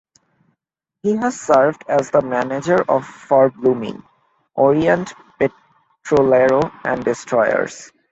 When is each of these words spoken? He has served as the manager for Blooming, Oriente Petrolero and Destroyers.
He 1.03 1.15
has 1.17 1.39
served 1.39 1.83
as 1.87 2.09
the 2.09 2.21
manager 2.23 2.83
for 3.03 3.51
Blooming, 3.51 4.01
Oriente 4.57 5.13
Petrolero 5.37 6.71
and 6.83 7.05
Destroyers. 7.05 7.91